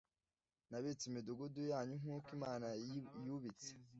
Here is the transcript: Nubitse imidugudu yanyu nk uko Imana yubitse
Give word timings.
Nubitse 0.69 1.03
imidugudu 1.07 1.59
yanyu 1.71 1.93
nk 2.01 2.07
uko 2.15 2.27
Imana 2.37 2.67
yubitse 3.27 3.69